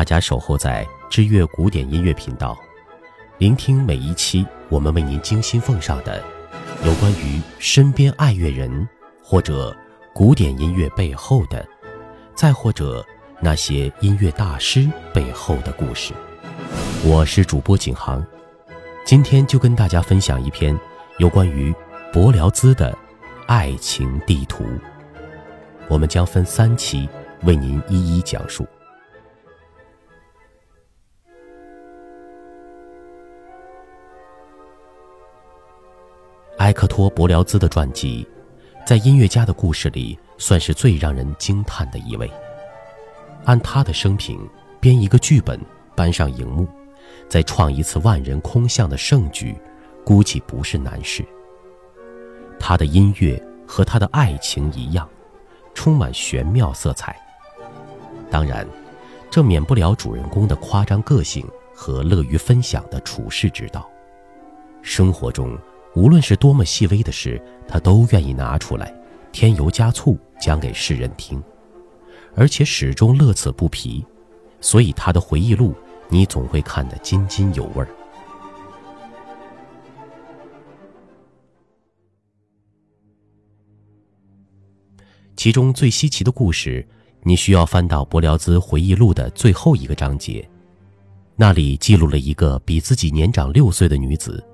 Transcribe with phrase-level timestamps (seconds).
[0.00, 2.58] 大家守候在知乐古典音乐频道，
[3.36, 6.24] 聆听每一期我们为您精心奉上的
[6.86, 8.88] 有关于身边爱乐人
[9.22, 9.76] 或者
[10.14, 11.68] 古典音乐背后的，
[12.34, 13.04] 再或者
[13.42, 16.14] 那些音乐大师背后的故事。
[17.04, 18.26] 我是主播景航，
[19.04, 20.74] 今天就跟大家分享一篇
[21.18, 21.74] 有关于
[22.10, 22.96] 柏辽兹的
[23.46, 24.64] 爱情地图。
[25.88, 27.06] 我们将分三期
[27.42, 28.66] 为您一一讲述。
[36.70, 38.24] 埃克托·伯辽兹的传记，
[38.86, 42.30] 在音乐家的故事里算是最让人惊叹的一位。
[43.44, 44.48] 按他的生平
[44.78, 45.60] 编一个剧本，
[45.96, 46.68] 搬上荧幕，
[47.28, 49.56] 再创一次万人空巷的盛举，
[50.04, 51.24] 估计不是难事。
[52.56, 55.08] 他的音乐和他的爱情一样，
[55.74, 57.20] 充满玄妙色彩。
[58.30, 58.64] 当然，
[59.28, 63.90] 这免不了主人公的夸张个性和乐于分享的处世之道。
[64.82, 65.58] 生活中。
[65.94, 68.94] 无论是多么细微的事，他都愿意拿出来，
[69.32, 71.42] 添油加醋讲给世人听，
[72.34, 74.04] 而且始终乐此不疲，
[74.60, 75.74] 所以他的回忆录
[76.08, 77.88] 你总会看得津津有味儿。
[85.34, 86.86] 其中最稀奇的故事，
[87.22, 90.48] 你需要翻到伯辽兹回忆录的最后一个章节，
[91.34, 94.44] 那里记录了一个比自己年长六岁的女子。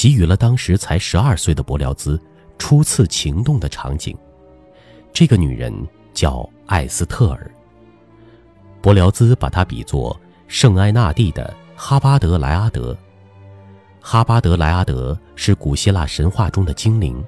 [0.00, 2.20] 给予了当时才十二岁的柏辽兹
[2.56, 4.16] 初次情动的场景。
[5.12, 5.74] 这个女人
[6.14, 7.50] 叫艾斯特尔。
[8.80, 12.96] 柏辽兹把她比作圣埃纳蒂的哈巴德莱阿德。
[14.00, 17.20] 哈巴德莱阿德是古希腊神话中的精灵，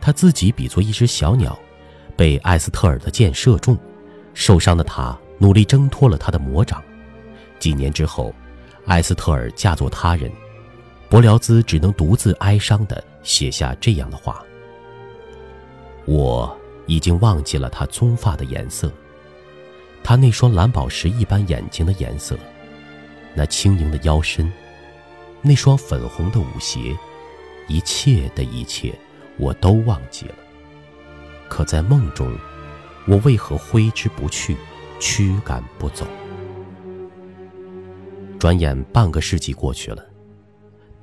[0.00, 1.56] 他自己比作一只小鸟，
[2.16, 3.78] 被艾斯特尔的箭射中，
[4.34, 6.82] 受伤的他努力挣脱了他的魔掌。
[7.60, 8.34] 几年之后，
[8.86, 10.28] 艾斯特尔嫁作他人。
[11.08, 14.44] 柏辽兹只能独自哀伤地写下这样的话
[16.04, 16.54] ：“我
[16.86, 18.90] 已经忘记了他棕发的颜色，
[20.02, 22.36] 他那双蓝宝石一般眼睛的颜色，
[23.34, 24.52] 那轻盈的腰身，
[25.42, 26.96] 那双粉红的舞鞋，
[27.68, 28.92] 一切的一切，
[29.38, 30.34] 我都忘记了。
[31.48, 32.36] 可在梦中，
[33.06, 34.56] 我为何挥之不去，
[34.98, 36.04] 驱赶不走？
[38.40, 40.04] 转眼半个世纪过去了。”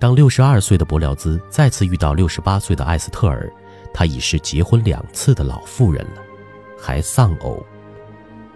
[0.04, 3.50] 当六十二岁的柏辽兹再次遇到六十八岁的艾斯特尔，
[3.94, 6.22] 她已是结婚两次的老妇人了，
[6.78, 7.66] 还丧偶。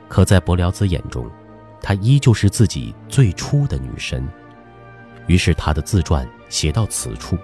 [0.10, 1.32] 可在柏辽兹眼中，
[1.82, 4.28] 她依旧是自己最初的女神。
[5.28, 7.38] 于是他的自传写到此处，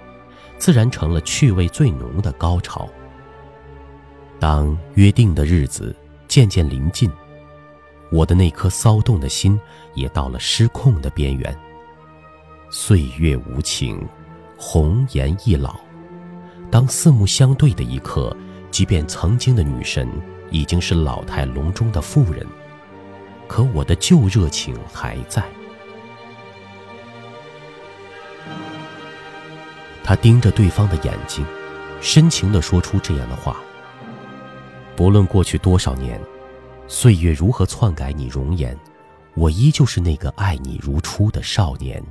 [0.58, 2.90] 自然成了趣味最浓的高潮。
[4.38, 5.96] 当约定的日子
[6.28, 7.10] 渐渐临近，
[8.12, 9.58] 我的那颗骚动的心
[9.94, 11.58] 也到了失控的边缘。
[12.76, 14.04] 岁月无情，
[14.58, 15.80] 红颜易老。
[16.72, 18.36] 当四目相对的一刻，
[18.72, 20.10] 即便曾经的女神
[20.50, 22.44] 已经是老态龙钟的妇人，
[23.48, 25.44] 可我的旧热情还在。
[30.04, 31.46] 他盯着对方的眼睛，
[32.02, 33.58] 深情地说出这样的话
[34.98, 36.20] ：“不论过去多少年，
[36.88, 38.76] 岁月如何篡改你容颜，
[39.36, 42.04] 我依旧是那个爱你如初的少年。”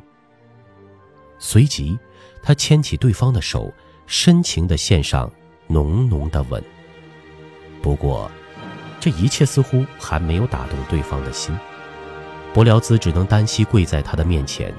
[1.44, 1.98] 随即，
[2.40, 3.70] 他牵起对方的手，
[4.06, 5.28] 深情地献上
[5.66, 6.62] 浓浓的吻。
[7.82, 8.30] 不过，
[9.00, 11.52] 这一切似乎还没有打动对方的心。
[12.54, 14.72] 柏辽兹只能单膝跪在他的面前，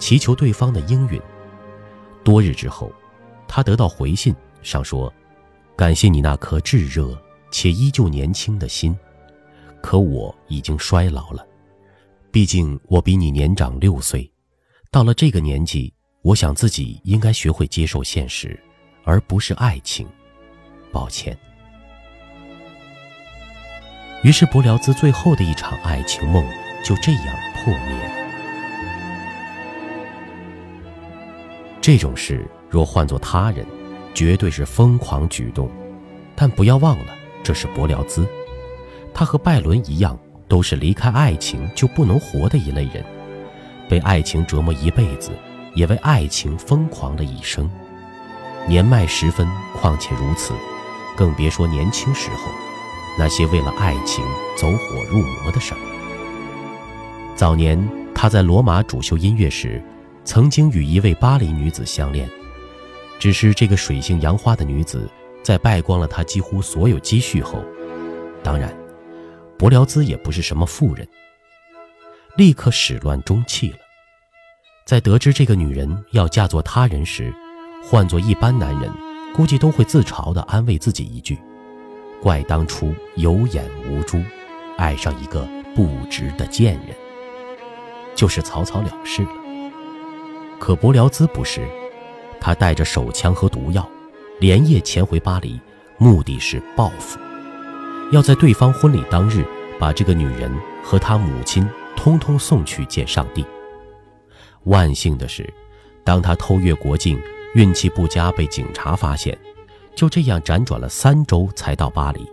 [0.00, 1.22] 祈求对方的应允。
[2.24, 2.92] 多日之后，
[3.46, 5.12] 他得到回信，上说
[5.78, 7.16] ：“感谢你那颗炙热
[7.52, 8.98] 且依旧年轻的心，
[9.80, 11.46] 可我已经衰老了。
[12.32, 14.28] 毕竟我比你年长六岁，
[14.90, 15.94] 到了这个年纪。”
[16.28, 18.62] 我想自己应该学会接受现实，
[19.02, 20.06] 而不是爱情。
[20.92, 21.34] 抱歉。
[24.22, 26.46] 于是，柏辽兹最后的一场爱情梦
[26.84, 28.14] 就这样破灭了。
[31.80, 33.66] 这种事若换做他人，
[34.12, 35.70] 绝对是疯狂举动。
[36.36, 38.28] 但不要忘了，这是柏辽兹，
[39.14, 43.02] 他和拜伦一样，都是离开爱情就不能活的一类人，
[43.88, 45.32] 被爱情折磨一辈子。
[45.78, 47.70] 也为爱情疯狂了一生，
[48.66, 49.46] 年迈时分，
[49.76, 50.52] 况且如此，
[51.16, 52.50] 更别说年轻时候
[53.16, 54.24] 那些为了爱情
[54.56, 55.78] 走火入魔的事儿。
[57.36, 57.78] 早年
[58.12, 59.80] 他在罗马主修音乐时，
[60.24, 62.28] 曾经与一位巴黎女子相恋，
[63.20, 65.08] 只是这个水性杨花的女子
[65.44, 67.62] 在败光了他几乎所有积蓄后，
[68.42, 68.76] 当然，
[69.56, 71.06] 柏辽兹也不是什么富人。
[72.36, 73.78] 立刻始乱终弃了。
[74.88, 77.30] 在得知这个女人要嫁作他人时，
[77.84, 78.90] 换做一般男人，
[79.34, 81.36] 估计都会自嘲地安慰自己一句
[82.22, 84.18] ：“怪当初有眼无珠，
[84.78, 85.46] 爱上一个
[85.76, 86.96] 不值的贱人。”
[88.16, 89.28] 就是草草了事了。
[90.58, 91.68] 可伯辽兹不是，
[92.40, 93.86] 他带着手枪和毒药，
[94.40, 95.60] 连夜潜回巴黎，
[95.98, 97.18] 目的是报复，
[98.10, 99.44] 要在对方婚礼当日
[99.78, 100.50] 把这个女人
[100.82, 103.44] 和她母亲通通送去见上帝。
[104.64, 105.48] 万幸的是，
[106.04, 107.20] 当他偷越国境，
[107.54, 109.36] 运气不佳，被警察发现，
[109.94, 112.26] 就这样辗转了三周才到巴黎。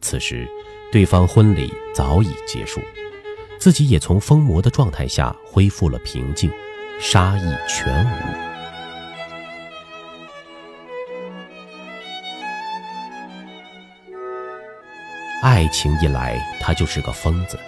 [0.00, 0.48] 此时，
[0.90, 2.80] 对方婚礼早已结束，
[3.58, 6.50] 自己也从疯魔的状态下恢复了平静，
[7.00, 8.52] 杀意全无。
[15.42, 17.58] 爱情一来，他就是个疯子。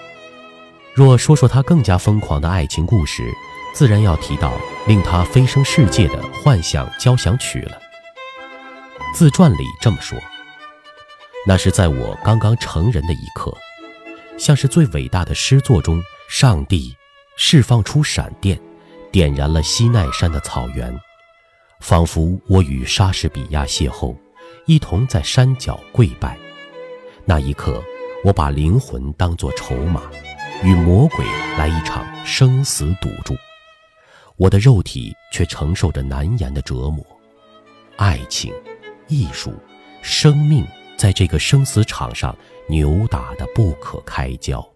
[0.95, 3.29] 若说说他更加疯狂的爱情故事。
[3.75, 4.57] 自然要提到
[4.87, 7.79] 令他飞升世界的幻想交响曲了。
[9.13, 10.17] 自传里这么说
[11.45, 13.53] ：“那是在我刚刚成人的一刻，
[14.39, 16.97] 像是最伟大的诗作中，上帝
[17.37, 18.59] 释放出闪电，
[19.11, 20.97] 点燃了西奈山的草原，
[21.81, 24.17] 仿佛我与莎士比亚邂逅，
[24.67, 26.39] 一同在山脚跪拜。
[27.25, 27.83] 那一刻，
[28.25, 30.03] 我把灵魂当作筹码，
[30.63, 31.25] 与魔鬼
[31.59, 33.35] 来一场生死赌注。”
[34.37, 37.05] 我的肉体却承受着难言的折磨，
[37.97, 38.53] 爱情、
[39.07, 39.55] 艺术、
[40.03, 40.67] 生命，
[40.97, 42.37] 在这个生死场上
[42.69, 44.74] 扭打的不可开交。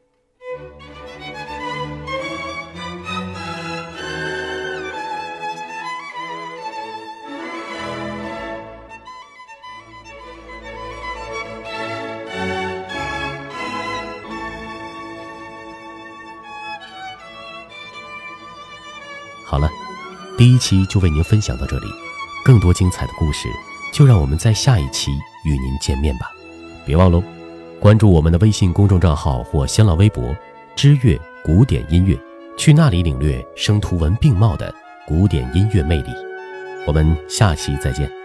[19.50, 19.66] 好了，
[20.36, 21.86] 第一期就为您分享到这里，
[22.44, 23.48] 更多精彩的故事，
[23.94, 25.10] 就让我们在下一期
[25.42, 26.30] 与您见面吧。
[26.84, 27.22] 别忘喽，
[27.80, 30.36] 关注我们的微信公众账号或新浪微博
[30.76, 32.14] “知乐古典音乐”，
[32.58, 34.72] 去那里领略生图文并茂的
[35.06, 36.10] 古典音乐魅力。
[36.86, 38.18] 我们下期再见。